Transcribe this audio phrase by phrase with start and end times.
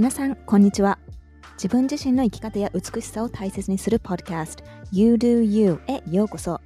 [0.00, 0.98] 皆さん、こんにちは。
[1.56, 6.58] 自分自身の生き方や美しさを大切にするポッドキャスト You Do You へようこそ。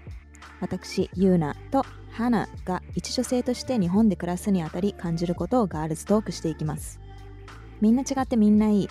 [0.60, 7.00] 私、ユーナとハナが一女性として日本で暮らすにあたり感じることをガールズトークしていきます。
[7.80, 8.88] みんな違ってみんないい。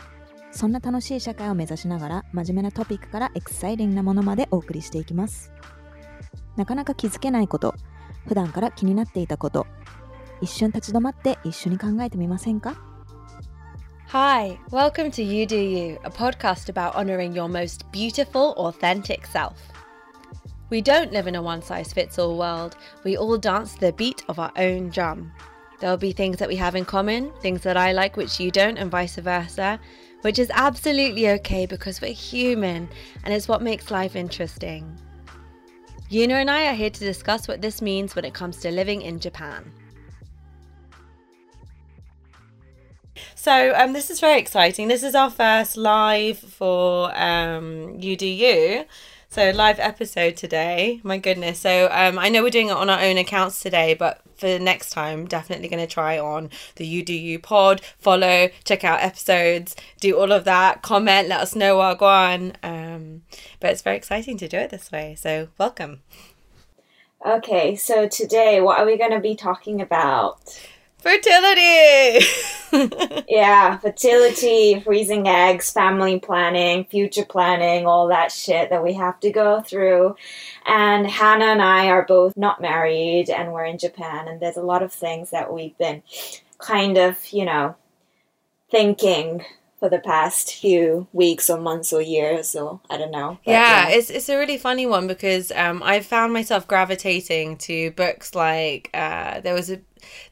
[0.51, 5.54] そんな楽しい社会を目指しながら真面目なトピックからエクサイティングなものまでお送りしていきます。
[6.57, 7.75] なかなか気づけないこと、
[8.28, 9.68] 普段から気になっていたこと、
[10.41, 12.75] 一瞬立ち止まって一緒に考えてみませんか？
[14.13, 19.59] Hi, welcome to You Do You, a podcast about honouring your most beautiful, authentic self.
[20.69, 23.93] We don't live in a one size fits all world, we all dance to the
[23.93, 25.31] beat of our own drum.
[25.79, 28.77] There'll be things that we have in common, things that I like which you don't,
[28.77, 29.79] and vice versa,
[30.21, 32.89] which is absolutely okay because we're human
[33.23, 34.95] and it's what makes life interesting.
[36.11, 39.02] Yuna and I are here to discuss what this means when it comes to living
[39.02, 39.73] in Japan.
[43.36, 44.88] So um, this is very exciting.
[44.88, 48.86] This is our first live for um, You.
[49.30, 51.02] So live episode today.
[51.03, 51.59] My goodness.
[51.59, 54.92] So um, I know we're doing it on our own accounts today, but for next
[54.92, 57.81] time, definitely going to try on the You pod.
[57.98, 60.81] Follow, check out episodes, do all of that.
[60.84, 62.54] Comment, let us know what on.
[62.61, 63.23] Um,
[63.59, 65.16] but it's very exciting to do it this way.
[65.16, 66.02] So welcome.
[67.26, 70.39] Okay, so today, what are we going to be talking about?
[71.04, 72.26] Fertility.
[73.28, 79.32] Yeah, fertility, freezing eggs, family planning, future planning, all that shit that we have to
[79.32, 80.16] go through.
[80.66, 84.64] And Hannah and I are both not married and we're in Japan, and there's a
[84.64, 86.02] lot of things that we've been
[86.58, 87.76] kind of, you know,
[88.72, 89.45] thinking
[89.84, 93.38] for the past few weeks or months or years or I don't know.
[93.45, 97.92] But, yeah, it's it's a really funny one because um, I found myself gravitating to
[97.92, 99.82] books like uh, there was a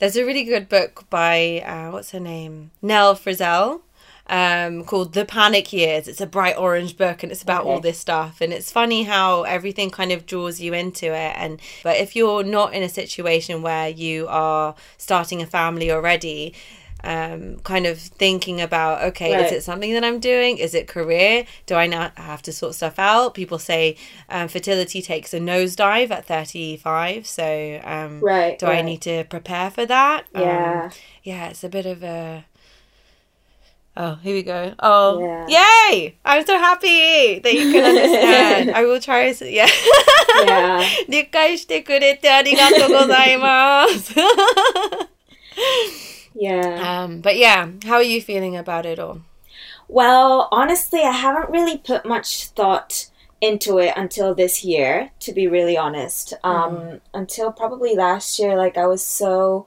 [0.02, 3.82] there's a really good book by uh, what's her name Nell Frizzell
[4.26, 6.08] um, called The Panic Years.
[6.08, 8.42] It's a bright orange book and it's about all this stuff.
[8.42, 11.36] And it's funny how everything kind of draws you into it.
[11.38, 16.56] And but if you're not in a situation where you are starting a family already
[17.05, 19.53] Um, kind of thinking about okay, is Right.
[19.53, 20.59] it something that I'm doing?
[20.59, 21.45] Is it career?
[21.67, 23.35] Do I now have to sort stuff out?
[23.35, 23.97] People say
[24.29, 28.85] um, fertility takes a nosedive at 35, so um, Right, do I right.
[28.85, 30.25] need to prepare for that?
[30.35, 30.91] Um, Yeah.
[31.23, 32.45] yeah, it's a bit of a.
[33.97, 34.75] Oh, here we go.
[34.81, 35.47] Oh, Yeah.
[35.93, 36.17] yay!
[36.25, 38.71] I'm so happy that you can understand.
[38.73, 39.29] I will try.
[39.29, 39.69] s- Yeah.
[40.45, 40.83] Yeah.
[41.09, 44.13] 理解してくれてありがとうございます。
[46.34, 47.04] Yeah.
[47.04, 49.22] um, but yeah, how are you feeling about it all?
[49.88, 53.08] Well, honestly, I haven't really put much thought
[53.42, 56.34] into it until this year, to be really honest.
[56.44, 59.66] Um, Until probably last year, like I was so,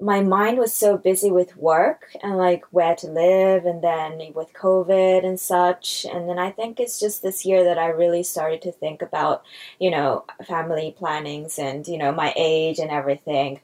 [0.00, 4.54] my mind was so busy with work and like where to live, and then with
[4.54, 6.06] COVID and such.
[6.10, 9.42] And then I think it's just this year that I really started to think about,
[9.80, 13.60] you know, family plannings and, you know, my age and everything.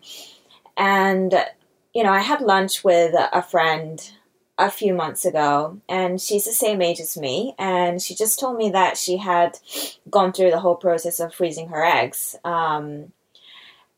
[0.77, 1.33] And,
[1.95, 4.13] you know, I had lunch with a friend
[4.59, 8.57] a few months ago, and she's the same age as me, and she just told
[8.57, 9.59] me that she had
[10.11, 12.37] gone through the whole process of freezing her eggs.
[12.45, 13.13] Um,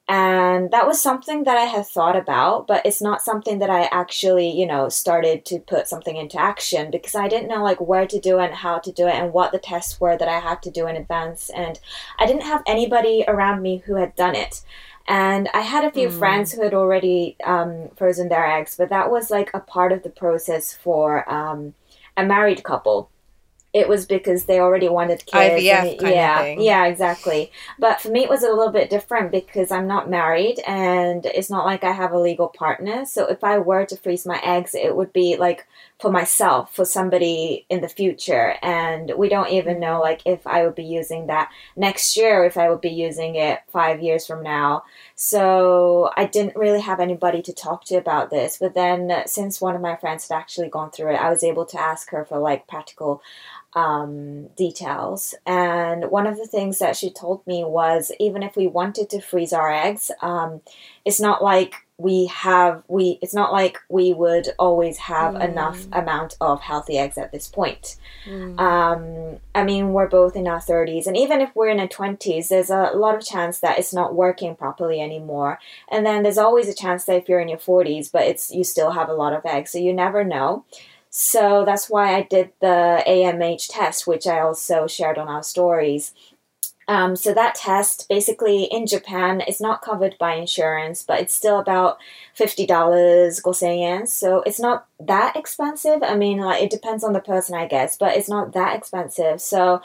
[0.06, 3.88] and that was something that I had thought about, but it's not something that I
[3.91, 8.06] actually, you know, started to put something into action because I didn't know like where
[8.06, 10.41] to do it and how to do it and what the tests were that I
[10.41, 11.49] had to do in advance.
[11.49, 11.81] And
[12.19, 14.60] I didn't have anybody around me who had done it.
[15.06, 19.10] And I had a few friends who had already um, frozen their eggs, but that
[19.10, 21.75] was like a part of the process for um,
[22.16, 23.10] a married couple.
[23.75, 25.34] It was because they already wanted kids.
[25.65, 27.50] IVF and- kind of yeah, yeah, exactly.
[27.78, 31.50] But for me, it was a little bit different because I'm not married and it's
[31.50, 33.04] not like I have a legal partner.
[33.04, 35.66] So if I were to freeze my eggs, it would be like
[36.04, 38.56] for myself, for somebody in the future.
[38.60, 42.59] And we don't even know like if I would be using that next year, if
[42.59, 44.82] I would be using it five years from now.
[45.15, 48.59] So I didn't really have anybody to talk to about this.
[48.59, 51.65] But then since one of my friends had actually gone through it, I was able
[51.65, 53.22] to ask her for like practical
[53.72, 55.34] um, details.
[55.47, 59.22] And one of the things that she told me was even if we wanted to
[59.22, 60.60] freeze our eggs, um,
[61.07, 66.37] it's not like we have we it's not like we would always have enough amount
[66.41, 67.97] of healthy eggs at this point.
[68.59, 72.49] Um, i mean we're both in our 30s and even if we're in our 20s
[72.49, 75.61] there's a lot of chance that it's not working properly anymore.
[75.89, 78.65] And then there's always a chance that if you're in your 40s but it's you
[78.65, 80.65] still have a lot of eggs so you never know.
[81.11, 86.13] So that's why i did the amh test which i also shared on our stories
[86.86, 91.59] Um, so that test, basically in Japan, is not covered by insurance, but it's still
[91.59, 91.98] about
[92.34, 94.07] fifty dollars, yen.
[94.07, 96.03] So it's not that expensive.
[96.03, 99.41] I mean, like it depends on the person, I guess, but it's not that expensive.
[99.41, 99.81] So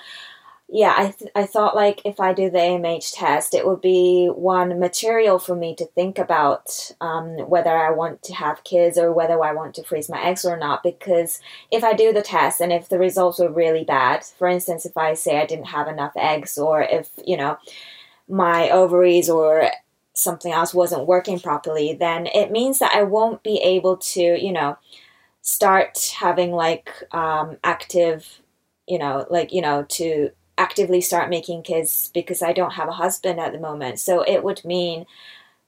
[0.71, 4.27] yeah, I, th- I thought like if I do the AMH test, it would be
[4.27, 9.11] one material for me to think about um, whether I want to have kids or
[9.11, 10.83] whether I want to freeze my eggs or not.
[10.83, 11.39] Because
[11.71, 14.95] if I do the test and if the results were really bad, for instance, if
[14.95, 17.57] I say I didn't have enough eggs or if, you know,
[18.27, 19.71] my ovaries or
[20.13, 24.51] something else wasn't working properly, then it means that I won't be able to, you
[24.51, 24.77] know,
[25.41, 28.41] start having like um, active,
[28.87, 30.29] you know, like, you know, to
[30.59, 33.99] actively start making kids because I don't have a husband at the moment.
[33.99, 35.05] So it would mean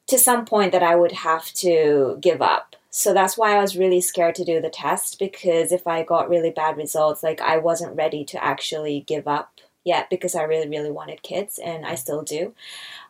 [0.07, 2.75] to some point that I would have to give up.
[2.89, 6.29] So that's why I was really scared to do the test because if I got
[6.29, 10.67] really bad results, like I wasn't ready to actually give up yet because I really,
[10.67, 12.53] really wanted kids and I still do.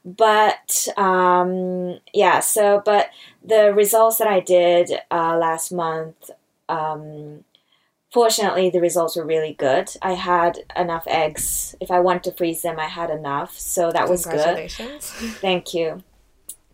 [0.06, 3.10] But um, yeah, so, but
[3.44, 6.30] the results that I did uh, last month,
[6.69, 7.44] um,
[8.11, 9.91] fortunately the results were really good.
[10.01, 11.75] I had enough eggs.
[11.79, 13.57] If i want to freeze them i had enough.
[13.57, 14.71] So that was good.
[15.41, 16.03] Thank you.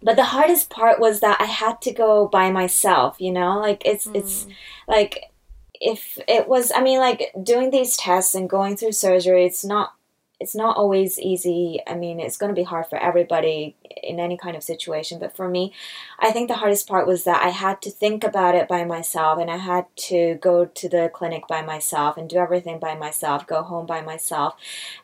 [0.02, 3.60] But the hardest part was that i had to go by myself you know?
[3.60, 4.16] Like it's mm.
[4.16, 4.48] it's
[4.88, 5.32] like
[5.80, 9.94] if it was i mean like doing these tests and going through surgery it's not
[10.40, 11.80] it's not always easy.
[11.88, 15.20] I mean, it's going to be hard for everybody in any kind of situation.
[15.20, 15.74] But for me,
[16.20, 19.40] I think the hardest part was that I had to think about it by myself
[19.40, 23.48] and I had to go to the clinic by myself and do everything by myself,
[23.48, 24.56] go home by myself.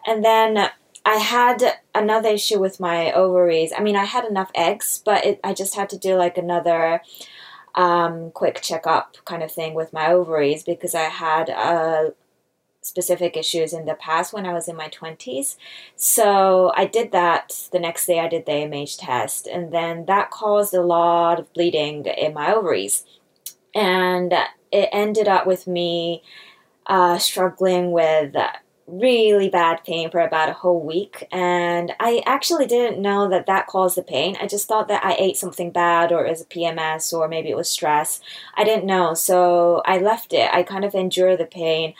[0.06, 0.70] And then
[1.06, 3.74] I had another issue with my ovaries.
[3.76, 7.02] I mean, I had enough eggs, but it, I just had to do like another
[7.76, 12.14] um, quick checkup kind of thing with my ovaries because I had a
[12.84, 15.56] specific issues in the past when I was in my 20s.
[15.96, 20.30] So I did that the next day I did the AMH test, and then that
[20.30, 23.06] caused a lot of bleeding in my ovaries.
[23.74, 24.34] And
[24.72, 26.24] it ended up with me
[26.86, 28.36] uh, struggling with
[28.86, 31.28] really bad pain for about a whole week.
[31.32, 34.36] And i actually didn't know that that caused the pain.
[34.42, 37.50] I just thought that i ate something bad or it was a pms or maybe
[37.50, 38.20] it was stress.
[38.56, 39.14] I didn't know.
[39.14, 40.50] So i left it.
[40.54, 41.94] I kind of endured the pain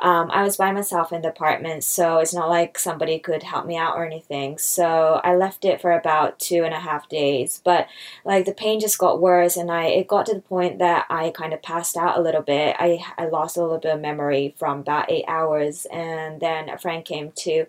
[0.00, 3.66] um, I was by myself in the apartment, so it's not like somebody could help
[3.66, 4.58] me out or anything.
[4.58, 7.60] So I left it for about two and a half days.
[7.64, 7.88] But
[8.24, 11.30] like the pain just got worse, and I it got to the point that I
[11.30, 12.76] kind of passed out a little bit.
[12.78, 16.78] I I lost a little bit of memory from about eight hours, and then a
[16.78, 17.66] friend came to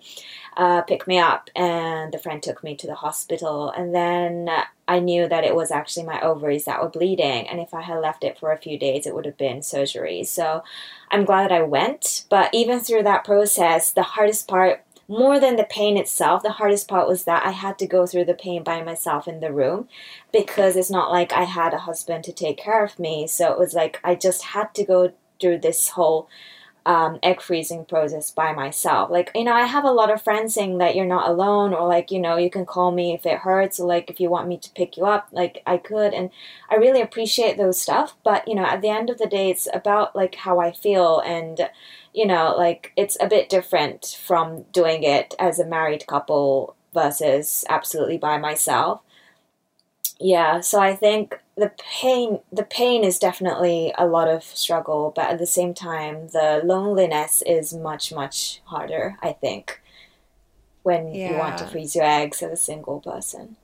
[0.57, 4.49] uh, pick me up, and the friend took me to the hospital, and then.
[4.89, 7.99] I knew that it was actually my ovaries that were bleeding, and if I had
[7.99, 10.23] left it for a few days, it would have been surgery.
[10.23, 10.63] So
[11.11, 12.25] I'm glad that I went.
[12.27, 16.87] But even through that process, the hardest part, more than the pain itself, the hardest
[16.87, 19.87] part was that I had to go through the pain by myself in the room
[20.33, 23.27] because it's not like I had a husband to take care of me.
[23.27, 26.27] So it was like I just had to go through this whole
[26.85, 29.09] um, egg freezing process by myself.
[29.09, 31.87] Like, you know, I have a lot of friends saying that you're not alone, or
[31.87, 34.47] like, you know, you can call me if it hurts, or like if you want
[34.47, 36.13] me to pick you up, like I could.
[36.13, 36.29] And
[36.69, 38.15] I really appreciate those stuff.
[38.23, 41.19] But, you know, at the end of the day, it's about like how I feel.
[41.19, 41.69] And,
[42.13, 47.65] you know, like it's a bit different from doing it as a married couple versus
[47.69, 49.01] absolutely by myself.
[50.19, 55.29] Yeah, so I think the pain the pain is definitely a lot of struggle but
[55.29, 59.81] at the same time the loneliness is much much harder i think
[60.83, 61.31] when yeah.
[61.31, 63.57] you want to freeze your eggs as a single person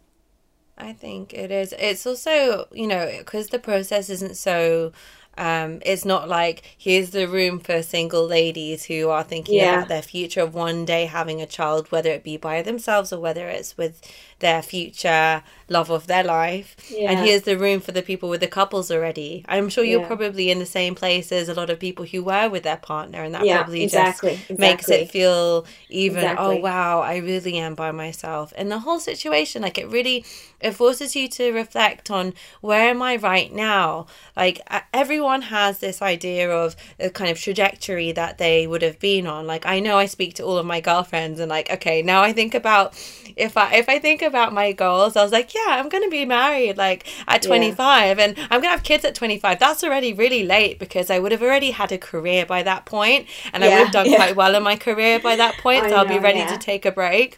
[0.77, 4.91] i think it is it's also you know because the process isn't so
[5.37, 9.77] um, it's not like here's the room for single ladies who are thinking yeah.
[9.77, 13.19] about their future of one day having a child, whether it be by themselves or
[13.19, 14.01] whether it's with
[14.39, 16.75] their future love of their life.
[16.89, 17.11] Yeah.
[17.11, 19.43] And here's the room for the people with the couples already.
[19.47, 20.07] I'm sure you're yeah.
[20.07, 23.23] probably in the same place as a lot of people who were with their partner,
[23.23, 24.67] and that yeah, probably exactly, just exactly.
[24.67, 26.57] makes it feel even, oh, exactly.
[26.57, 28.53] oh wow, I really am by myself.
[28.55, 30.25] And the whole situation, like it really
[30.61, 34.07] it forces you to reflect on where am I right now?
[34.35, 34.61] Like
[34.93, 39.45] everyone has this idea of a kind of trajectory that they would have been on.
[39.45, 42.33] Like I know I speak to all of my girlfriends and like, okay, now I
[42.33, 42.93] think about
[43.35, 46.25] if I if I think about my goals, I was like, yeah, I'm gonna be
[46.25, 48.23] married like at 25 yeah.
[48.23, 49.59] and I'm gonna have kids at 25.
[49.59, 53.27] That's already really late because I would have already had a career by that point
[53.53, 54.17] and yeah, I would have done yeah.
[54.17, 55.83] quite well in my career by that point.
[55.83, 57.37] so know, I'll be ready to take a break.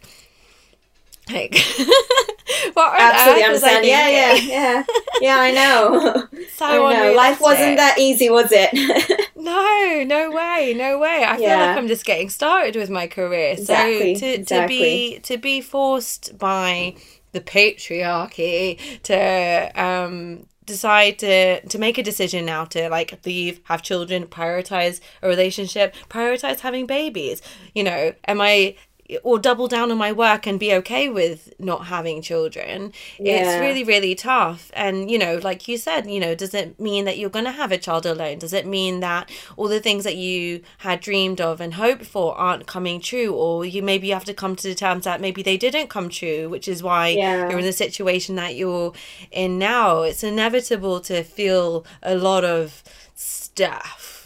[1.31, 1.53] Like,
[2.74, 3.86] what absolutely understand.
[3.86, 4.84] Yeah, yeah, yeah,
[5.22, 5.38] yeah.
[5.38, 6.27] I know.
[6.55, 7.13] So I know.
[7.13, 9.24] Life wasn't that easy, was it?
[9.48, 11.24] No, no way, no way.
[11.25, 13.53] I feel like I'm just getting started with my career.
[13.53, 14.77] Exactly, so to to exactly.
[14.77, 16.96] be to be forced by
[17.31, 23.81] the patriarchy to um decide to to make a decision now to like leave have
[23.81, 27.41] children prioritize a relationship prioritize having babies
[27.74, 28.75] you know am i
[29.23, 33.83] or double down on my work and be okay with not having children it's really
[33.83, 34.71] really tough.
[34.73, 37.51] And you know like you said you know does it mean that you're going to
[37.51, 38.39] have a child alone?
[38.39, 42.35] Does it mean that all the things that you had dreamed of and hoped for
[42.37, 43.33] aren't coming true?
[43.33, 46.09] Or you maybe you have to come to the terms that maybe they didn't come
[46.09, 47.49] true which is why Yeah.
[47.49, 48.93] you're in the situation that you're
[49.31, 50.01] in now.
[50.01, 52.83] It's inevitable to feel a lot of
[53.15, 54.16] stuff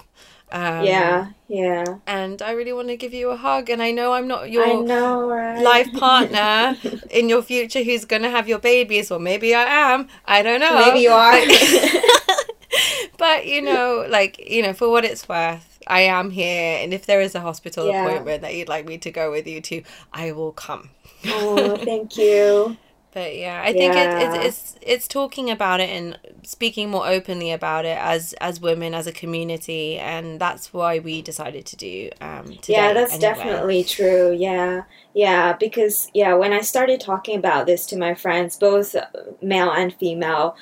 [0.51, 1.97] um, yeah, yeah.
[2.07, 4.63] and i really want to give you a hug and i know i'm not your
[4.63, 5.63] I know, right?
[5.63, 6.77] life partner
[7.09, 9.09] in your future who's going to have your babies.
[9.09, 10.07] Well, maybe I am.
[10.25, 10.75] I don't know.
[10.75, 11.33] Maybe you are.
[13.17, 16.79] but, you know, like, you know, for what it's worth, I am here.
[16.81, 18.05] And if there is a hospital Yeah.
[18.05, 20.89] appointment that you'd like me to go with you to, I will come.
[21.25, 22.77] oh, thank you.
[23.11, 24.17] But yeah, I think it, Yeah.
[24.17, 28.93] it's it's it's talking about it and speaking more openly about it as as women
[28.93, 32.67] as a community, and that's why we decided to do um today.
[32.67, 33.67] yeah, that's anyway.
[33.71, 34.31] definitely true.
[34.31, 38.95] Yeah, yeah, because yeah, when I started talking about this to my friends, both
[39.41, 40.55] male and female,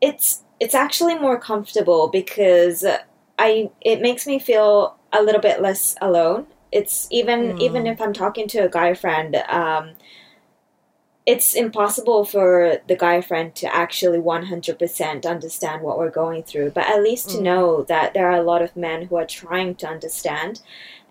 [0.00, 2.84] it's it's actually more comfortable because
[3.38, 6.46] I it makes me feel a little bit less alone.
[6.72, 7.58] It's even Hmm.
[7.58, 9.92] even if I'm talking to a guy friend, um,
[11.32, 16.86] it's impossible for the guy friend to actually 100% understand what we're going through, but
[16.86, 17.42] at least to Mm.
[17.48, 20.62] know that there are a lot of men who are trying to understand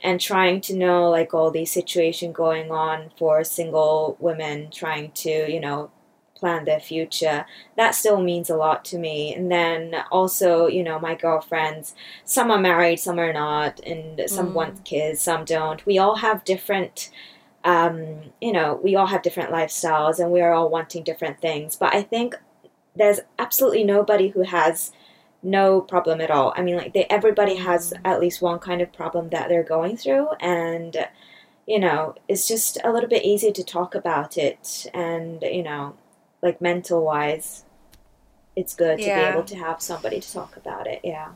[0.03, 5.33] and trying to know like all these situation going on for single women trying to,
[5.53, 5.91] you know,
[6.35, 7.45] plan their future.
[7.75, 9.35] That still means a lot to me.
[9.35, 9.79] And then
[10.11, 11.93] also, you know, my girlfriends,
[12.25, 14.53] some are married, some are not, and some Mm.
[14.53, 15.85] want kids, some don't.
[15.85, 17.11] We all have different
[17.67, 21.75] um, you know, we all have different lifestyles and we are all wanting different things.
[21.75, 22.33] But I think
[22.95, 24.93] there's absolutely nobody who has
[25.43, 26.53] no problem at all.
[26.55, 29.97] I mean, like they, everybody has at least one kind of problem that they're going
[29.97, 30.95] through, and
[31.67, 35.97] you know, it's just a little bit easier to talk about it, and you know,
[36.41, 37.65] like mental wise,
[38.55, 41.01] it's good to be able to have somebody to talk about it.
[41.03, 41.33] Yeah.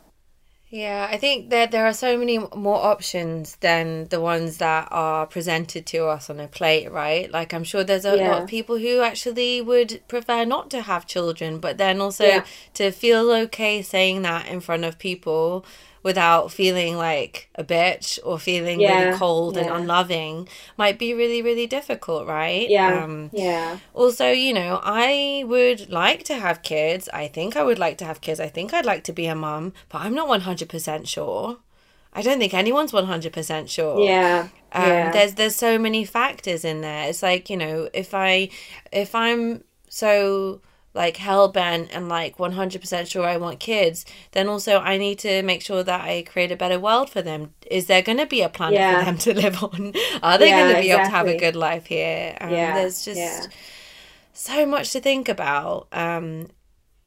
[0.74, 5.25] Yeah, I think that there are so many more options than the ones that are
[5.28, 7.30] presented to us on a plate, right?
[7.30, 11.06] Like, I'm sure there's a lot of people who actually would prefer not to have
[11.06, 12.46] children, but then also Yeah.
[12.75, 15.66] to feel okay saying that in front of people
[16.03, 21.41] without feeling like a bitch or feeling Yeah, really cold and unloving might be really,
[21.41, 22.67] really difficult, right?
[22.70, 23.03] Yeah.
[23.03, 23.77] Um, Yeah.
[23.93, 27.08] also, you know, I would like to have kids.
[27.13, 28.39] I think I would like to have kids.
[28.39, 31.58] I think I'd like to be a mom but I'm not 100% sure.
[32.13, 34.00] I don't think anyone's 100% sure.
[34.01, 34.48] Yeah.
[34.74, 35.12] Um, yeah.
[35.12, 37.10] there's there's so many factors in there.
[37.10, 38.50] It's like, you know, if I
[38.91, 40.62] if I'm so
[40.93, 45.41] like hell bent and like 100% sure I want kids, then also I need to
[45.43, 47.53] make sure that I create a better world for them.
[47.69, 49.00] Is there going to be a planet Yeah.
[49.00, 49.93] for them to live on?
[50.24, 52.38] Are they Yeah, going to be able to have a good life here?
[52.41, 53.50] Um, Yeah, There's just
[54.33, 56.48] so much to think about um,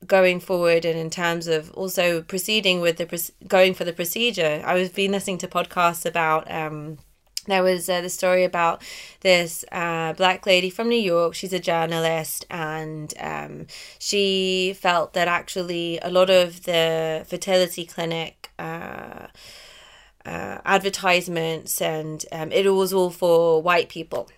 [0.06, 4.74] going forward and in terms of also proceeding with the going for the procedure i
[4.74, 6.98] was been listening to podcasts about um,
[7.46, 8.82] there was uh, the story about
[9.20, 11.34] this uh, black lady from New York.
[11.34, 13.66] She's a journalist, and um,
[13.98, 19.28] she felt that actually a lot of the fertility clinic uh,
[20.24, 24.30] uh, advertisements and um, it was all for white people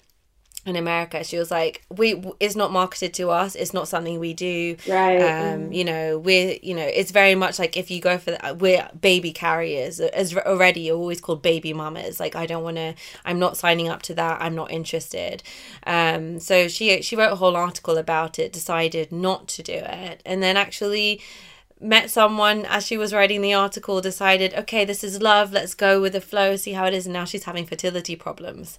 [0.67, 1.23] in America.
[1.23, 3.55] She was like, "We it's not marketed to us.
[3.55, 4.77] It's not something we do.
[4.89, 5.21] Right.
[5.21, 8.57] Um, you know, we're you know, it's very much like if you go for the,
[8.59, 12.19] we're baby carriers as already you're always called baby mamas.
[12.19, 12.95] Like I don't want to.
[13.25, 14.43] I'm not signing up to that.
[14.43, 15.43] I'm not interested.
[15.87, 18.53] Um, so she she wrote a whole article about it.
[18.53, 21.21] Decided not to do it, and then actually
[21.81, 26.01] met someone as she was writing the article decided okay this is love let's go
[26.01, 28.79] with the flow see how it is and now she's having fertility problems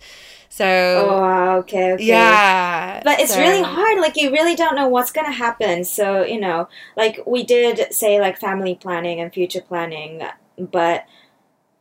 [0.50, 2.04] so oh, okay, okay.
[2.04, 4.00] yeah But it's so- really hard.
[4.00, 5.84] Like you really don't know what's gonna happen.
[5.84, 10.22] So you know, like we did say like family planning and future planning,
[10.58, 11.06] but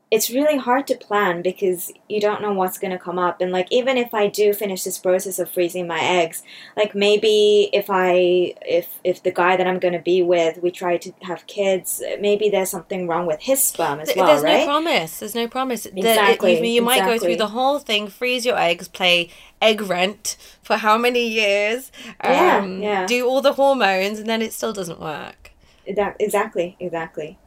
[0.09, 3.41] it's really hard to plan because you don't know what's gonna come up.
[3.41, 6.45] And like even if I do finish this process of freezing my eggs,
[6.77, 10.97] like maybe if I if if the guy that I'm gonna be with, we try
[10.99, 14.61] to have kids, maybe there's something wrong with his sperm as Th- well, There's right?
[14.61, 15.19] no promise.
[15.19, 15.83] There's no promise.
[15.83, 19.81] The- Exactly, you you might go through the whole thing, freeze your eggs, play egg
[19.81, 21.91] rent for how many years,
[22.23, 23.07] Yeah, um, yeah.
[23.07, 25.51] do all the hormones, and then it still doesn't work.
[25.97, 27.39] That, exactly, exactly.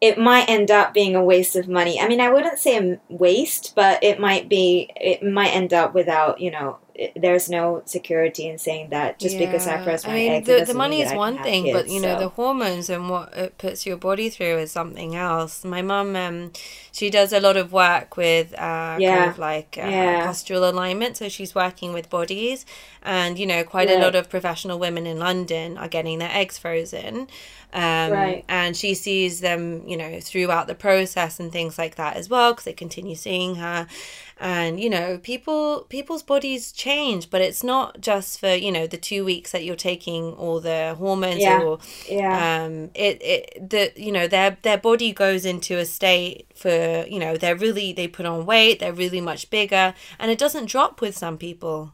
[0.00, 2.00] It might end up being a waste of money.
[2.00, 4.90] I mean, I wouldn't say a waste, but it might be.
[4.96, 6.78] It might end up without you know.
[7.16, 10.48] There's no security in saying that just because I froze my I mean, eggs.
[10.48, 12.20] it the, the money is one thing, but kids, you know so.
[12.20, 15.64] the hormones and what it puts your body through is something else.
[15.64, 16.52] My mum, um,
[16.92, 19.16] she does a lot of work with uh, Yeah.
[19.18, 20.26] kind of like uh, Yeah.
[20.26, 21.16] postural alignment.
[21.16, 22.64] So she's working with bodies,
[23.02, 26.58] and you know, quite a lot of professional women in London are getting their eggs
[26.58, 27.26] frozen.
[27.72, 28.44] Um, Right.
[28.48, 32.52] And she sees them, you know, throughout the process and things like that as well,
[32.52, 33.88] because they continue seeing her.
[34.38, 38.96] And you know, people people's bodies change, but it's not just for you know the
[38.96, 41.60] two weeks that you're taking all the hormones Yeah.
[41.62, 42.64] or yeah.
[42.64, 47.18] um it it the you know their their body goes into a state for you
[47.18, 51.00] know they're really they put on weight they're really much bigger and it doesn't drop
[51.00, 51.92] with some people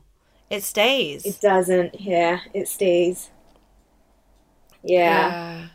[0.48, 2.00] it stays It doesn't.
[2.00, 3.30] Yeah, it stays.
[4.82, 5.68] Yeah.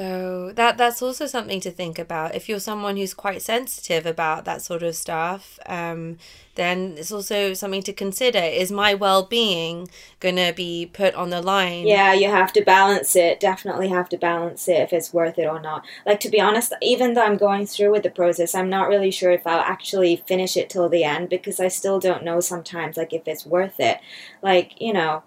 [0.00, 4.46] So that that's also something to think about if you're someone who's quite sensitive about
[4.46, 6.16] that sort of stuff um
[6.54, 9.88] then it's also something to consider is my well-being
[10.18, 13.40] going to be put on the line Yeah, you have to balance it.
[13.40, 15.84] Definitely have to balance it if it's worth it or not.
[16.04, 19.10] Like to be honest, even though I'm going through with the process, I'm not really
[19.10, 22.96] sure if I'll actually finish it till the end because I still don't know sometimes
[22.96, 23.98] like if it's worth it.
[24.42, 25.22] Like, you know,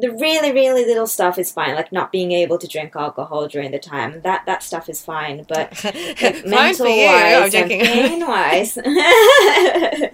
[0.00, 3.70] the really really little stuff is fine, like not being able to drink alcohol during
[3.70, 4.20] the time.
[4.22, 5.84] That that stuff is fine, but
[6.22, 8.76] like mental wise and pain wise.
[8.84, 10.10] I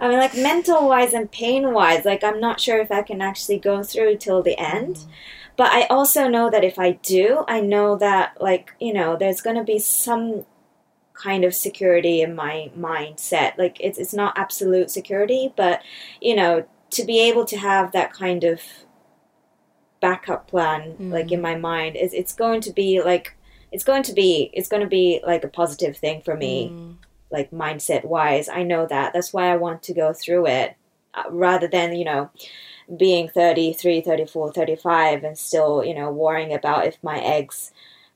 [0.00, 3.58] mean, like mental wise and pain wise, like I'm not sure if I can actually
[3.58, 5.06] go through till the end.
[5.56, 9.40] But I also know that if I do, I know that like you know, there's
[9.40, 10.44] gonna be some
[11.14, 13.56] kind of security in my mindset.
[13.56, 15.82] Like it's it's not absolute security, but
[16.20, 18.60] you know, to be able to have that kind of
[20.06, 20.80] backup plan
[21.14, 23.26] like in my mind is it's going to be like
[23.74, 26.94] it's going to be it's going to be like a positive thing for me Mm.
[27.36, 29.12] like mindset wise i know that.
[29.14, 30.68] That's why i want to go through it
[31.18, 32.22] uh, rather than you know
[33.04, 37.58] being 33 34 35 and still you know worrying about if my eggs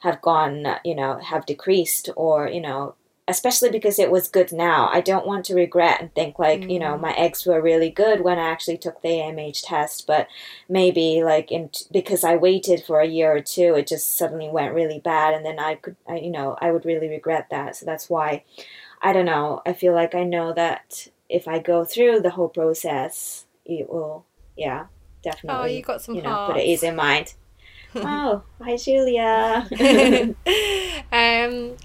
[0.00, 2.94] have gone you know have decreased or you know
[3.28, 4.88] especially because it was good now.
[4.92, 8.20] I don't want to regret and think like you know my eggs were really good
[8.20, 10.28] when i actually took the amh test but
[10.68, 14.74] maybe like in because i waited for a year or two it just suddenly went
[14.74, 17.76] really bad and then i could I, you know i would really regret that.
[17.76, 18.44] So that's why
[19.02, 22.48] i don't know i feel like i know that if i go through the whole
[22.48, 24.24] process it will
[24.56, 24.86] yeah
[25.22, 26.52] definitely oh you got some you know hearts.
[26.52, 27.34] put it easy in mind.
[27.96, 29.66] Oh hi julia.
[31.12, 31.76] Um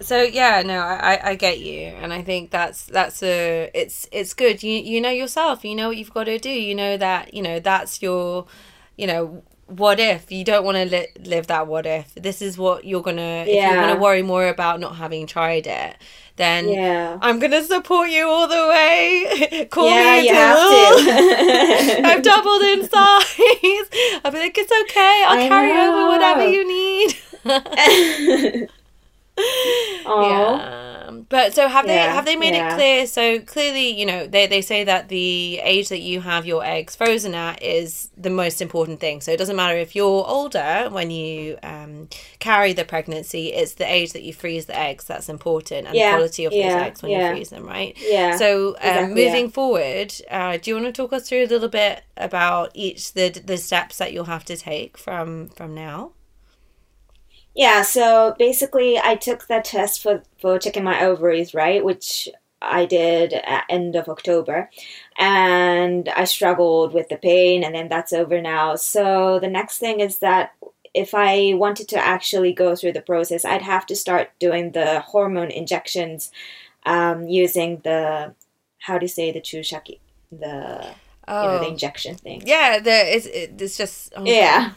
[0.00, 4.34] so yeah no I, I- get you and i think that's that's a it's it's
[4.34, 7.34] good you you know yourself you know what you've got to do you know that
[7.34, 8.46] you know that's your
[8.96, 12.56] you know what if you don't want to li- live that what if this is
[12.56, 13.88] what you're gonna if you're Yeah.
[13.88, 15.96] gonna worry more about not having tried it
[16.36, 22.06] then yeah i'm gonna support you all the way call yeah me you have to
[22.08, 23.88] I've doubled in size.
[24.24, 25.24] I'll be like, it's okay.
[25.26, 27.14] I'll I carry over whatever you need.
[30.20, 31.10] Yeah.
[31.28, 32.72] But so have they Yeah, have they made yeah.
[32.72, 33.06] it clear?
[33.06, 36.94] So clearly, you know, they, they say that the age that you have your eggs
[36.96, 39.20] frozen at is the most important thing.
[39.20, 43.90] So it doesn't matter if you're older when you um, carry the pregnancy, it's the
[43.90, 46.76] age that you freeze the eggs that's important and Yeah, the quality of yeah, those
[46.76, 47.96] eggs when you freeze them, right?
[48.00, 51.46] yeah So, um, exactly, moving forward, uh, do you want to talk us through a
[51.46, 56.12] little bit about each the the steps that you'll have to take from from now?
[57.58, 61.84] Yeah, so basically, I took that test for, for checking my ovaries, right?
[61.84, 62.28] Which
[62.62, 64.70] I did at end of October.
[65.18, 68.76] And I struggled with the pain, and then that's over now.
[68.76, 70.52] So the next thing is that
[70.94, 75.00] if I wanted to actually go through the process, I'd have to start doing the
[75.00, 76.30] hormone injections
[76.86, 78.34] um, using the,
[78.78, 79.98] how do you say, the chushaki,
[80.30, 80.94] the,
[81.26, 82.42] you know, the Oh, injection thing.
[82.46, 83.26] yeah, there is.
[83.26, 84.74] It, it's just oh, Yeah.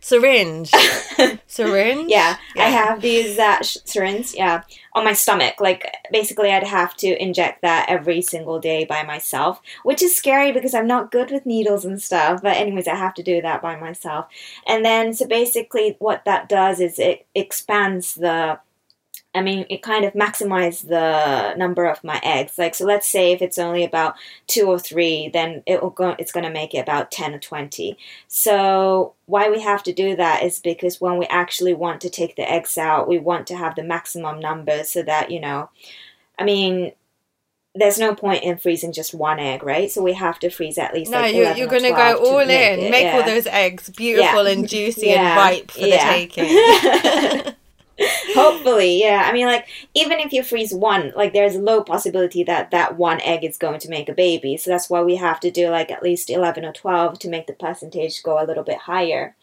[0.00, 0.70] Syringe,
[1.46, 2.10] syringe.
[2.10, 4.62] Yeah, I have these uh, sh- syringes, yeah,
[4.94, 5.60] on my stomach.
[5.60, 10.52] Like, basically, I'd have to inject that every single day by myself, which is scary
[10.52, 12.42] because I'm not good with needles and stuff.
[12.42, 14.26] But, anyways, I have to do that by myself.
[14.66, 18.58] And then, so basically, what that does is it expands the.
[19.36, 22.58] I mean, it kind of maximizes the number of my eggs.
[22.58, 24.14] Like, so let's say if it's only about
[24.46, 26.16] two or three, then it will go.
[26.18, 27.98] It's going to make it about ten or twenty.
[28.28, 32.36] So why we have to do that is because when we actually want to take
[32.36, 35.68] the eggs out, we want to have the maximum number so that, you know,
[36.38, 36.92] I mean,
[37.74, 39.90] there's no point in freezing just one egg, right?
[39.90, 42.38] So we have to freeze at least No, like you're, you're going to go all
[42.38, 44.50] make in, it, make all those eggs beautiful Yeah.
[44.50, 46.12] and juicy Yeah, and ripe for yeah.
[46.12, 47.54] the taking.
[48.34, 49.22] Hopefully, yeah.
[49.26, 53.20] I mean, like, even if you freeze one, like, there's low possibility that that one
[53.22, 54.56] egg is going to make a baby.
[54.56, 57.46] So that's why we have to do, like, at least 11 or 12 to make
[57.46, 59.34] the percentage go a little bit higher.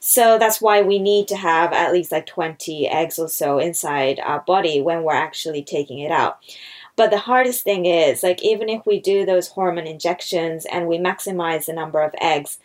[0.00, 4.20] So that's why we need to have at least, like, 20 eggs or so inside
[4.20, 6.38] our body when we're actually taking it out.
[6.94, 10.98] But the hardest thing is, like, even if we do those hormone injections and we
[10.98, 12.58] maximize the number of eggs,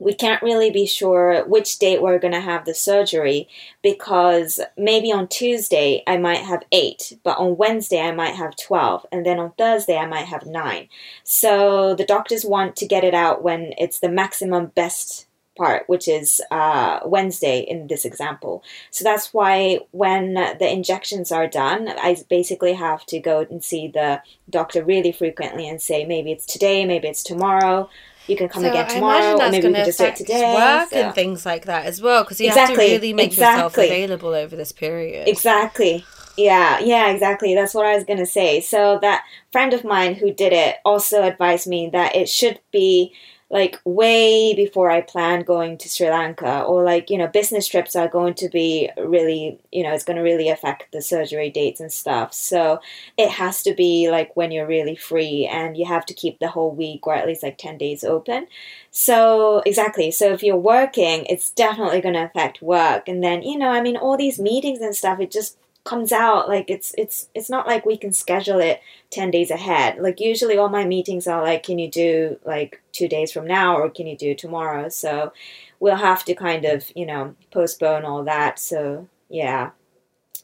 [0.00, 3.46] we can't really be sure which date we're going to have the surgery
[3.82, 9.06] because maybe on Tuesday I might have eight, but on Wednesday I might have 12,
[9.12, 10.88] and then on Thursday I might have nine.
[11.22, 16.08] So the doctors want to get it out when it's the maximum best part, which
[16.08, 18.64] is uh, Wednesday in this example.
[18.90, 23.88] So that's why when the injections are done, I basically have to go and see
[23.88, 27.90] the doctor really frequently and say maybe it's today, maybe it's tomorrow
[28.26, 30.54] you can come So again tomorrow, or maybe we can just do it today.
[30.54, 33.76] work so- and things like that as well, because you have to really make yourself
[33.76, 35.28] available over this period.
[35.28, 36.04] Exactly.
[36.36, 37.54] Yeah, yeah, exactly.
[37.54, 38.60] That's what I was gonna say.
[38.60, 43.12] So that friend of mine who did it also advised me that it should be
[43.50, 47.96] like way before I plan going to Sri Lanka or like, you know, business trips
[47.96, 51.80] are going to be really, you know, it's going to really affect the surgery dates
[51.80, 52.32] and stuff.
[52.32, 52.80] So
[53.18, 56.48] it has to be like when you're really free and you have to keep the
[56.48, 58.46] whole week or at least like 10 days open.
[58.92, 60.10] So, exactly.
[60.10, 63.08] So, if you're working, it's definitely going to affect work.
[63.08, 66.48] And then, you know, I mean, all these meetings and stuff, it just comes out
[66.48, 69.98] like it's it's it's not like we can schedule it 10 days ahead.
[69.98, 73.76] Like usually all my meetings are like can you do like 2 days from now
[73.76, 74.88] or can you do tomorrow?
[74.88, 75.32] So
[75.80, 78.58] we'll have to kind of you know postpone all that.
[78.58, 79.70] So yeah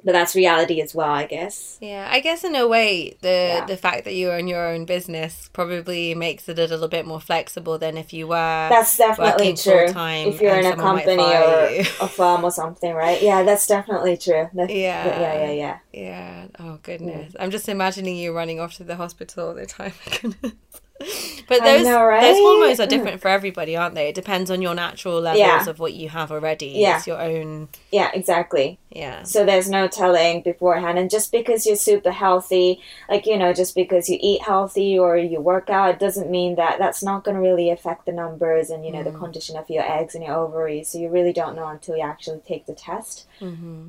[0.05, 3.29] but that's reality as well i guess Yeah, I guess in a way, the
[3.59, 3.65] Yeah.
[3.67, 7.21] the fact that you own your own business probably makes it a little bit more
[7.21, 8.69] flexible than if you were.
[8.71, 9.87] that's definitely true
[10.31, 11.81] if you're in a company or you.
[12.01, 15.07] a firm or something right yeah that's definitely true That's- Yeah.
[15.21, 16.47] yeah yeah yeah Yeah.
[16.59, 17.33] Oh goodness.
[17.41, 19.95] I'm just imagining you running off to the hospital all the time.
[21.49, 22.21] but those know, right?
[22.23, 22.89] those hormones are Mm.
[22.89, 24.09] different for everybody, aren't they?
[24.09, 25.69] It depends on your natural levels Yeah.
[25.69, 26.69] of what you have already.
[26.69, 26.97] Yeah.
[26.99, 27.69] It's your own.
[27.93, 29.23] yeah exactly Yeah.
[29.25, 30.99] So there's no telling beforehand.
[30.99, 32.81] And just because you're super healthy,
[33.11, 36.55] like, you know, just because you eat healthy or you work out, it doesn't mean
[36.57, 39.19] that that's not going to really affect the numbers and, you know, the Mm.
[39.19, 40.89] condition of your eggs and your ovaries.
[40.89, 43.27] So you really don't know until you actually take the test.
[43.41, 43.89] Mm-hmm.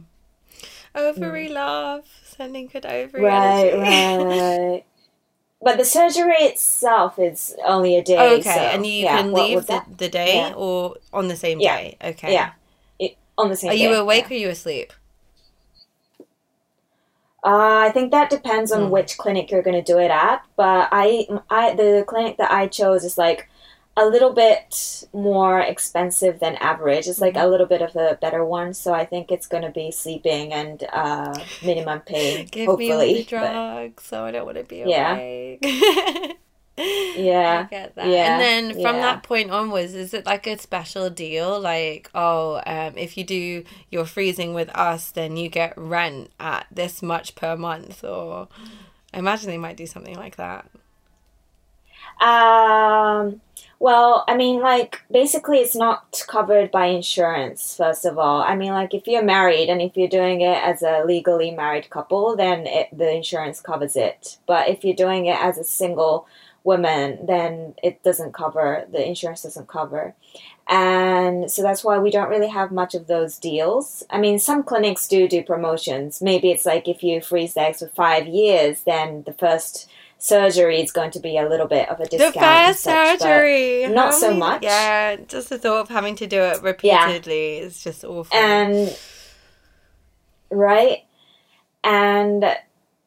[0.95, 3.27] Ovary love, sending good ovary Mm.
[3.27, 4.29] Right, energy.
[4.73, 4.83] right.
[5.61, 8.35] But the surgery itself is only a day.
[8.39, 10.53] okay, so, and you yeah, can leave the, the day Yeah.
[10.55, 11.77] or on the same Yeah.
[11.77, 11.97] day.
[12.03, 12.31] Okay.
[12.33, 12.51] Yeah.
[12.99, 14.35] It, on the same Are you day, awake yeah.
[14.35, 14.93] or are you asleep?
[17.43, 18.89] Uh, I think that depends on Hmm.
[18.91, 20.43] which clinic you're going to do it at.
[20.55, 23.49] But I, I, the clinic that I chose is like
[23.97, 27.07] a little bit more expensive than average.
[27.07, 27.45] It's like Mm-hmm.
[27.45, 28.73] a little bit of a better one.
[28.73, 31.33] So I think it's going to be sleeping and uh,
[31.63, 32.43] minimum pay.
[32.51, 35.13] Give hopefully, me all the but- drugs, so I don't want to be Yeah.
[35.15, 36.37] awake.
[36.79, 38.05] Yeah, I get that.
[38.05, 39.01] yeah, and then from yeah.
[39.01, 41.59] that point onwards, is it like a special deal?
[41.59, 46.67] Like, oh, um, if you do your freezing with us, then you get rent at
[46.71, 48.47] this much per month, or
[49.11, 50.69] I imagine they might do something like that.
[52.21, 53.41] Um,
[53.79, 58.41] well, I mean, like, basically, it's not covered by insurance, first of all.
[58.41, 61.89] I mean, like, if you're married and if you're doing it as a legally married
[61.89, 64.37] couple, then it, the insurance covers it.
[64.47, 66.27] But if you're doing it as a single
[66.63, 70.15] woman, then it doesn't cover, the insurance doesn't cover.
[70.67, 74.03] And so that's why we don't really have much of those deals.
[74.09, 76.21] I mean, some clinics do do promotions.
[76.21, 79.87] Maybe it's like if you freeze the eggs for five years, then the first
[80.19, 82.33] surgery is going to be a little bit of a discount.
[82.33, 84.63] the first such, surgery, not How so many- much.
[84.63, 88.35] Yeah, just the thought of having to do it repeatedly is just awful.
[88.37, 88.97] and
[90.49, 91.03] right
[91.83, 92.45] and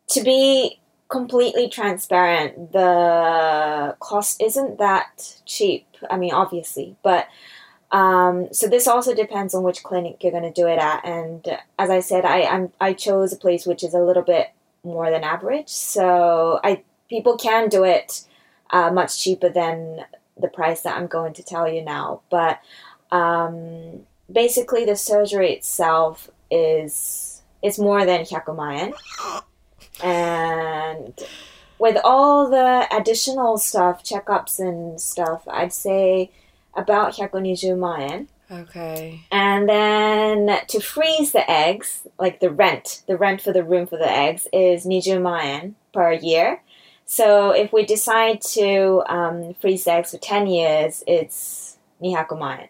[0.09, 7.27] to be completely transparent the cost isn't that cheap i mean obviously but
[7.93, 11.59] um, so this also depends on which clinic you're going to do it at and
[11.79, 14.51] as i said i I'm, i chose a place which is a little bit
[14.85, 18.25] more than average so i people can do it
[18.71, 20.05] uh, much cheaper than
[20.41, 22.23] the price that I'm going to tell you now.
[22.31, 22.61] But
[23.11, 28.95] um, basically, the surgery itself is it's more than hyakumayen,
[30.03, 31.19] and
[31.79, 36.31] with all the additional stuff, checkups and stuff, I'd say
[36.75, 39.21] about hyakuniju Okay.
[39.31, 43.97] And then to freeze the eggs, like the rent, the rent for the room for
[43.97, 46.61] the eggs is niju per year
[47.11, 52.69] so if we decide to um, freeze the eggs for 10 years, it's nihakumayan.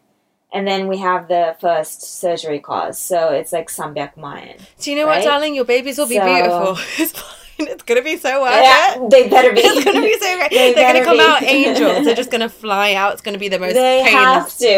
[0.51, 2.99] And then we have the first surgery cause.
[2.99, 4.59] So it's like sambyakumayan.
[4.79, 5.19] Do you know right?
[5.19, 5.55] what, darling?
[5.55, 6.79] Your babies will be so, beautiful.
[6.99, 7.69] it's fine.
[7.69, 9.11] It's going to be so worth yeah, it.
[9.11, 9.61] They better be.
[9.63, 10.51] It's going to be so great.
[10.51, 11.23] they are going to come be.
[11.23, 12.07] out angels.
[12.07, 13.13] They're just going to fly out.
[13.13, 14.69] It's going to be the most they painless have to.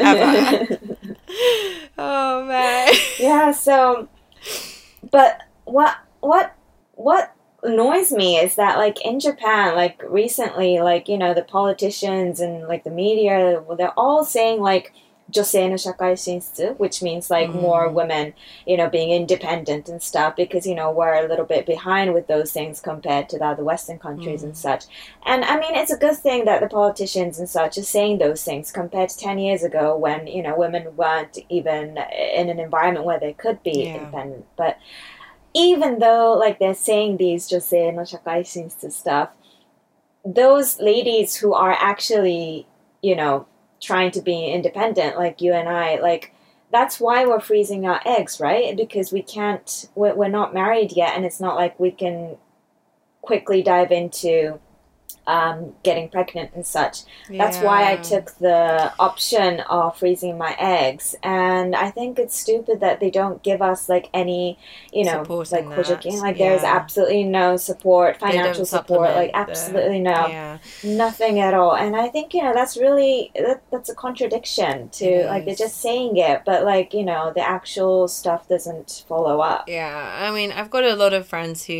[0.00, 0.78] ever.
[1.98, 2.94] oh, man.
[3.18, 4.08] Yeah, so...
[5.10, 5.98] But what...
[6.20, 6.56] What...
[6.94, 12.39] What annoys me is that like in japan like recently like you know the politicians
[12.39, 14.93] and like the media they're all saying like
[15.29, 17.59] 女性の社会進出 which means like Mm.
[17.59, 18.33] more women
[18.65, 22.27] you know being independent and stuff because you know we're a little bit behind with
[22.27, 24.85] those things compared to the other western countries and such
[25.25, 28.41] and i mean it's a good thing that the politicians and such are saying those
[28.41, 31.97] things compared to 10 years ago when you know women weren't even
[32.33, 33.95] in an environment where they could be Yeah.
[33.95, 34.77] independent but
[35.54, 39.30] even though like they're saying these jose no shakai to stuff,
[40.24, 42.66] those ladies who are actually,
[43.02, 43.46] you know,
[43.80, 46.32] trying to be independent, like you and I, like
[46.70, 48.74] that's why we're freezing our eggs, right?
[48.76, 52.36] Because we can't, we're, we're not married yet, and it's not like we can
[53.20, 54.58] quickly dive into
[55.26, 57.02] um, getting pregnant and such
[57.38, 62.80] that's why I took the option of freezing my eggs, and I think it's stupid
[62.80, 64.58] that they don't give us like any,
[64.92, 66.20] you know, like that, kojokin.
[66.20, 70.58] Like there's absolutely no support, financial support, like the- absolutely no, Yeah.
[70.82, 71.74] nothing at all.
[71.76, 75.54] And I think you know that's really that, that's a contradiction to It like they're
[75.54, 79.68] just saying it, but like you know the actual stuff doesn't follow up.
[79.68, 81.72] Yeah, I mean, I've got a lot of friends who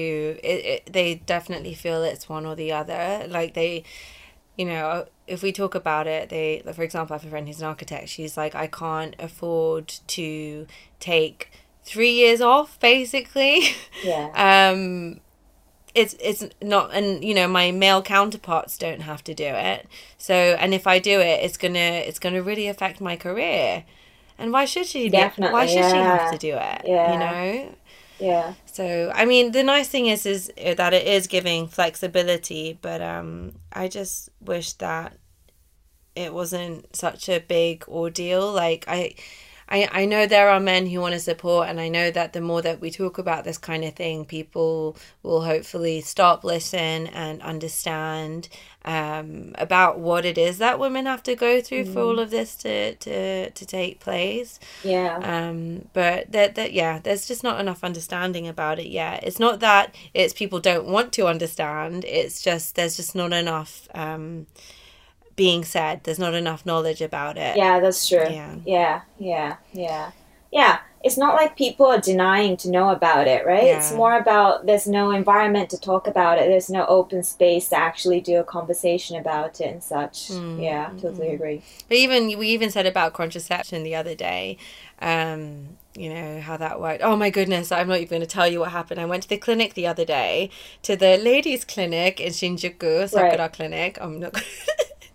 [0.43, 3.27] it, it, they definitely feel it's one or the other.
[3.33, 3.85] Like they,
[4.57, 7.47] you know, if we talk about it, they, like, for example, I have a friend
[7.47, 8.09] who's an architect.
[8.09, 10.67] She's like, I can't afford to
[11.01, 11.51] take
[11.85, 13.61] three years off, basically.
[14.05, 14.31] Yeah,
[14.71, 15.21] um
[15.95, 19.87] it's it's not and you know my male counterparts don't have to do it.
[20.17, 23.85] So and if i do it it's gonna it's gonna really affect my career.
[24.39, 26.83] And why should she Definitely, why should she have to do it?
[26.87, 27.13] Yeah.
[27.13, 27.75] you know
[28.19, 33.01] yeah, so i mean the nice thing is is that it is giving flexibility but
[33.01, 35.17] um i just wish that
[36.15, 38.53] it wasn't such a big ordeal.
[38.53, 39.15] Like i
[39.69, 42.43] I, I know there are men who want to support, and I know that the
[42.43, 47.41] more that we talk about this kind of thing, people will hopefully stop, listen, and
[47.41, 48.51] understand
[48.85, 52.57] um, about what it is that women have to go through for all of this
[52.57, 54.59] to, to, to take place.
[54.83, 55.17] yeah.
[55.23, 59.23] Um, but that that yeah, there's just not enough understanding about it yet.
[59.25, 62.05] It's not that it's people don't want to understand.
[62.05, 64.47] It's just there's just not enough um,
[65.37, 66.05] being said.
[66.05, 67.57] There's not enough knowledge about it.
[67.57, 68.19] Yeah, that's true.
[68.29, 68.57] Yeah.
[68.65, 70.11] Yeah, yeah, yeah.
[70.51, 73.65] Yeah, it's not like people are denying to know about it, right?
[73.65, 76.47] It's more about there's no environment to talk about it.
[76.49, 80.29] There's no open space to actually do a conversation about it and such.
[80.29, 81.63] Mm, Yeah, totally agree.
[81.89, 84.59] But even we even said about contraception the other day,
[85.01, 87.03] um, you know how that worked.
[87.03, 89.01] Oh my goodness, I'm not even going to tell you what happened.
[89.01, 90.51] I went to the clinic the other day,
[90.83, 93.53] to the ladies' clinic in Shinjuku, Sakura Right.
[93.53, 93.99] Clinic.
[94.01, 94.41] I'm not.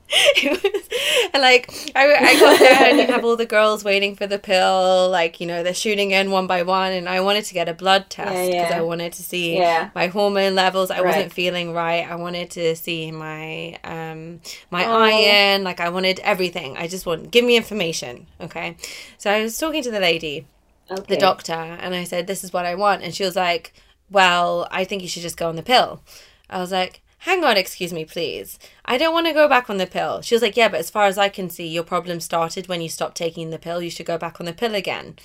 [0.37, 4.15] it was, and like I, I got there and you have all the girls waiting
[4.15, 7.43] for the pill like you know they're shooting in one by one and i wanted
[7.45, 8.77] to get a blood test Yeah, because yeah.
[8.77, 9.89] i wanted to see Yeah.
[9.93, 11.05] my hormone levels i Right.
[11.07, 14.39] wasn't feeling right i wanted to see my um
[14.71, 15.01] my Oh.
[15.01, 18.77] iron like i wanted everything i just want give me information okay
[19.17, 20.47] so i was talking to the lady
[20.89, 21.15] Okay.
[21.15, 23.03] the doctor and I said, This is what I want.
[23.03, 23.73] And she was like,
[24.09, 26.01] Well, I think you should just go on the pill.
[26.49, 28.57] I was like, Hang on, excuse me, please.
[28.85, 30.21] I don't want to go back on the pill.
[30.21, 32.79] She was like, Yeah, but as far as I can see, your problem started when
[32.79, 33.81] you stopped taking the pill.
[33.81, 35.17] You should go back on the pill again.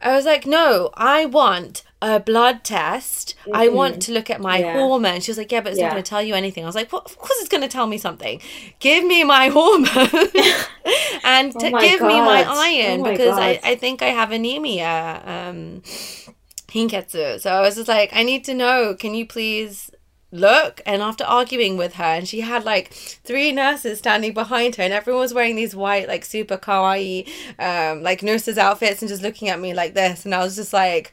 [0.00, 3.34] I was like, No, I want a blood test.
[3.52, 4.74] I want to look at my Yeah.
[4.74, 5.20] hormone.
[5.22, 5.86] She was like, Yeah, but it's Yeah.
[5.86, 6.62] not going to tell you anything.
[6.62, 8.40] I was like, well, Of course it's going to tell me something.
[8.78, 9.88] Give me my hormone
[11.24, 14.30] and Oh my give me my iron Oh my because I, I think I have
[14.30, 15.20] anemia.
[15.24, 15.82] Um,
[16.68, 17.40] hinketsu.
[17.40, 18.94] So I was just like, I need to know.
[18.94, 19.90] Can you please
[20.36, 20.80] look?
[20.86, 24.92] And after arguing with her, and she had like three nurses standing behind her, and
[24.92, 29.48] everyone was wearing these white, like super kawaii, um, like nurses' outfits, and just looking
[29.48, 30.24] at me like this.
[30.24, 31.12] And I was just like.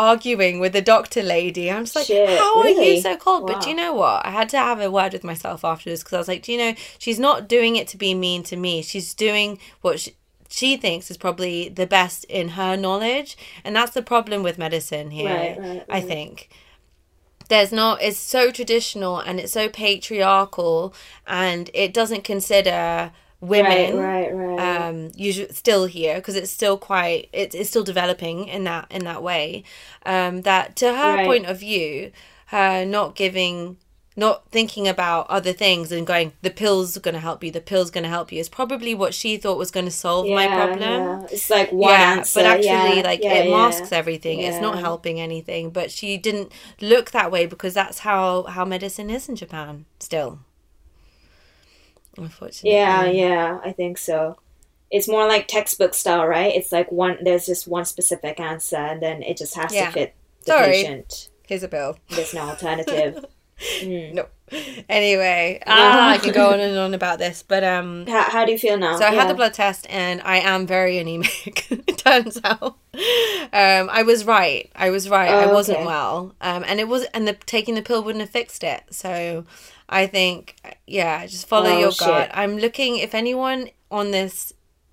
[0.00, 3.48] Arguing with the doctor lady, I'm just like, Shit, how are you so cold?
[3.48, 4.24] But do you know what?
[4.24, 6.58] I had to have a word with myself afterwards because I was like, do you
[6.58, 8.82] know, she's not doing it to be mean to me.
[8.82, 10.14] She's doing what she,
[10.48, 15.10] she thinks is probably the best in her knowledge, and that's the problem with medicine
[15.10, 15.34] here.
[15.34, 16.48] Right, right, I think
[17.48, 18.02] there's not.
[18.02, 20.94] It's so traditional and it's so patriarchal,
[21.26, 24.80] and it doesn't consider women Right, right, right.
[24.80, 29.04] um usually still here because it's still quite it's, it's still developing in that in
[29.04, 29.62] that way
[30.04, 31.24] um that to her Right.
[31.24, 32.10] point of view
[32.46, 33.76] her not giving
[34.18, 37.60] not thinking about other things and going, the pill's are going to help you, the
[37.60, 40.48] pill's going to help you, is probably what she thought was going to solve my
[40.48, 40.80] problem.
[40.80, 41.26] yeah.
[41.30, 42.40] It's like one yeah, answer.
[42.40, 43.56] but actually, yeah, like yeah, it yeah.
[43.56, 44.40] masks everything.
[44.40, 45.70] It's not helping anything.
[45.70, 46.50] But she didn't
[46.80, 50.40] look that way because that's how how medicine is in Japan still.
[52.16, 52.72] Unfortunately.
[52.72, 54.36] Yeah, yeah, I think so.
[54.90, 56.52] It's more like textbook style, right?
[56.54, 57.18] It's like one.
[57.22, 59.86] There's just one specific answer, and then it just has Yeah.
[59.86, 60.66] to fit the Sorry.
[60.72, 61.30] patient.
[61.46, 61.98] Here's a bill.
[62.10, 63.24] There's no alternative.
[63.80, 64.14] Mm.
[64.14, 64.26] No.
[64.88, 68.52] Anyway, ah, I could go on and on about this, but um, How, how do
[68.52, 68.96] you feel now?
[68.98, 69.20] So I Yeah.
[69.20, 71.66] had the blood test and I am very anemic.
[71.70, 72.62] it turns out,
[73.52, 74.70] um, I was right.
[74.74, 75.28] I was right.
[75.28, 75.86] I Oh, wasn't okay.
[75.86, 78.82] well, um, and it was, and the taking the pill wouldn't have fixed it.
[78.90, 79.44] So
[79.88, 82.06] I think, yeah, just follow Oh, your shit.
[82.06, 82.30] gut.
[82.32, 84.52] I'm looking if anyone on this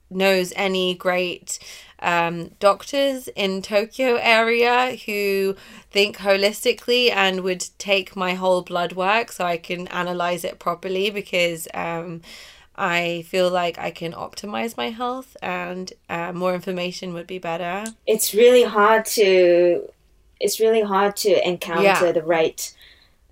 [0.09, 1.59] knows any great
[2.05, 5.55] um, doctors in Tokyo area who
[5.91, 11.09] think holistically and would take my whole blood work so I can analyze it properly
[11.09, 12.21] because um,
[12.75, 17.85] I feel like I can optimize my health and uh, more information would be better.
[18.05, 19.89] It's really hard to.
[20.39, 22.11] It's really hard to encounter Yeah.
[22.11, 22.61] the right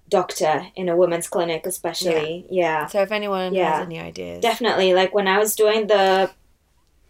[0.09, 2.45] doctor in a women's clinic, especially.
[2.49, 2.87] Yeah.
[2.87, 3.73] So if anyone Yeah.
[3.77, 4.93] has any ideas, Definitely.
[4.93, 6.31] Like when I was doing the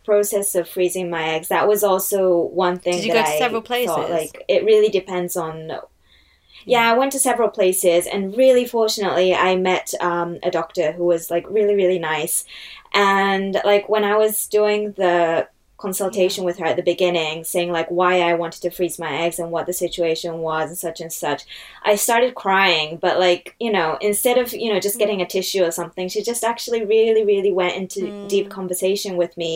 [0.04, 2.94] process of freezing my eggs, that was also one thing.
[2.94, 4.10] Did you that go to I several thought, places?
[4.10, 5.72] like it really depends on.
[6.66, 11.04] Yeah, I went to several places, and really fortunately, I met um, a doctor who
[11.04, 12.46] was like really, really nice.
[12.94, 15.48] And like when I was doing the
[15.88, 19.38] consultation with her at the beginning, saying like why I wanted to freeze my eggs
[19.40, 21.42] and what the situation was and such and such,
[21.92, 22.90] I started crying.
[23.06, 26.22] But like you know, instead of you know just getting a tissue or something, she
[26.32, 28.28] just actually really, really went into Mm.
[28.34, 29.52] deep conversation with me.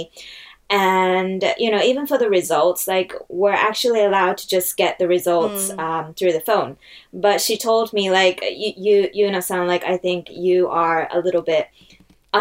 [0.69, 5.07] And you know, even for the results, like we're actually allowed to just get the
[5.07, 5.79] results Mm.
[5.79, 6.71] um, through the phone.
[7.13, 11.07] But she told me like you, you, you know, sound like I think you are
[11.11, 11.67] a little bit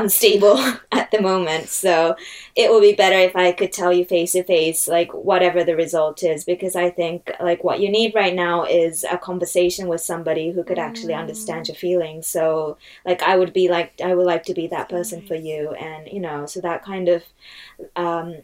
[0.00, 0.59] unstable
[0.92, 1.68] at the moment.
[1.68, 2.16] So
[2.54, 5.76] it would be better if I could tell you face to face, like whatever the
[5.76, 10.00] result is, because I think like what you need right now is a conversation with
[10.00, 12.26] somebody who could actually understand your feelings.
[12.26, 15.70] So like I would be like I would like to be that person for you,
[15.72, 17.22] and you know, so that kind of.
[17.94, 18.37] Um,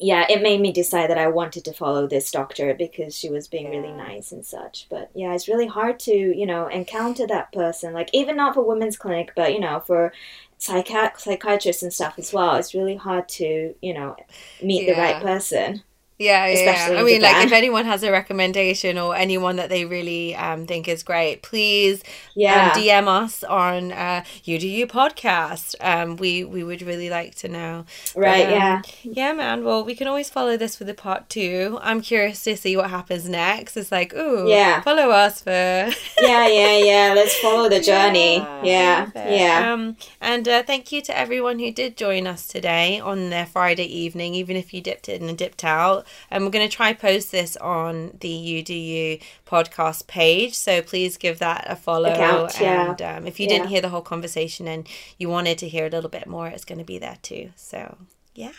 [0.00, 3.48] yeah, it made me decide that I wanted to follow this doctor because she was
[3.48, 4.86] being really nice and such.
[4.88, 7.94] But yeah, it's really hard to, you know, encounter that person.
[7.94, 10.12] Like, even not for women's clinic, but, you know, for
[10.58, 12.56] psychi- psychiatrists and stuff as well.
[12.56, 14.16] It's really hard to, you know,
[14.62, 15.82] meet the right person.
[16.18, 17.00] Yeah, yeah, especially yeah.
[17.00, 20.88] I mean, like if anyone has a recommendation or anyone that they really um, think
[20.88, 22.02] is great, please
[22.34, 22.72] Yeah.
[22.74, 25.76] um, DM us on uh, You Do You podcast.
[25.80, 27.84] Um, we we would really like to know.
[28.16, 28.82] right, um, yeah.
[29.04, 29.64] Yeah, man.
[29.64, 31.78] Well, we can always follow this with a part two.
[31.82, 33.76] I'm curious to see what happens next.
[33.76, 34.80] It's like, ooh, Yeah.
[34.80, 35.50] follow us for.
[36.20, 37.12] Yeah, yeah, yeah.
[37.14, 38.38] Let's follow the journey.
[38.64, 39.38] Yeah, it.
[39.38, 39.72] yeah.
[39.72, 43.86] Um, and uh, thank you to everyone who did join us today on their Friday
[43.86, 46.06] evening, even if you dipped in and dipped out.
[46.30, 50.54] And we're going to try post this on the UDU podcast page.
[50.54, 52.12] So please give that a follow.
[52.12, 53.16] Account, yeah.
[53.16, 56.10] um, if you didn't hear the whole conversation and you wanted to hear a little
[56.10, 57.50] bit more, it's going to be there too.
[57.56, 57.96] So
[58.34, 58.52] yeah.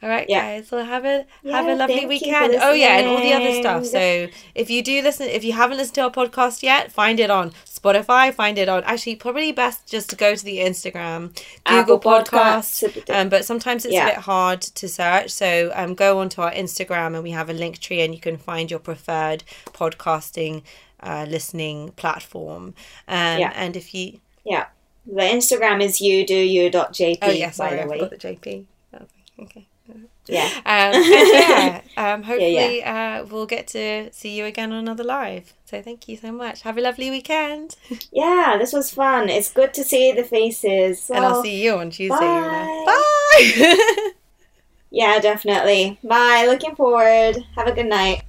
[0.00, 0.42] All right, Yeah.
[0.42, 0.70] guys.
[0.70, 2.54] Well, have a have a lovely you weekend.
[2.60, 3.84] Oh yeah, and all the other stuff.
[3.86, 7.30] So if you do listen, if you haven't listened to our podcast yet, find it
[7.30, 8.32] on Spotify.
[8.32, 8.84] Find it on.
[8.84, 12.84] Actually, probably best just to go to the Instagram, Google Apple Podcasts.
[12.88, 13.10] Podcasts.
[13.14, 14.06] Um, but sometimes it's Yeah.
[14.06, 15.30] a bit hard to search.
[15.30, 18.70] So um, go onto our Instagram and we have a Linktree, and you can find
[18.70, 20.62] your preferred podcasting
[21.02, 22.74] uh, listening platform.
[23.08, 23.52] Um, Yeah.
[23.54, 24.66] And if you, Yeah.
[25.06, 27.98] The Instagram is you do you.jp, oh yes, by sorry, I the way.
[27.98, 28.64] forgot the JP.
[29.40, 29.67] Okay.
[30.28, 30.48] Yeah.
[30.66, 35.54] Um, and yeah, um, hopefully Uh, we'll get to see you again on another live.
[35.64, 36.62] So thank you so much.
[36.62, 37.76] Have a lovely weekend.
[38.12, 39.28] Yeah, this was fun.
[39.28, 41.10] It's good to see the faces.
[41.10, 42.16] and I'll see you on Tuesday.
[42.18, 42.84] bye.
[42.86, 43.80] Bye.
[44.90, 45.98] Yeah, definitely.
[46.02, 46.46] Bye.
[46.48, 47.36] Looking forward.
[47.56, 48.22] Have a good night.